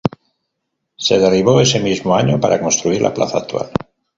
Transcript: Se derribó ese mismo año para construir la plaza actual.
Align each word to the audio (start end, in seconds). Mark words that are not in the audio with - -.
Se 0.95 1.19
derribó 1.19 1.61
ese 1.61 1.79
mismo 1.79 2.15
año 2.15 2.39
para 2.39 2.59
construir 2.59 3.03
la 3.03 3.13
plaza 3.13 3.37
actual. 3.37 3.69